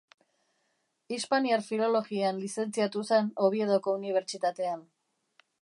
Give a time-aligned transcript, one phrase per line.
[1.17, 4.87] Hispaniar Filologian lizentziatu zen Oviedoko Unibertsitatean.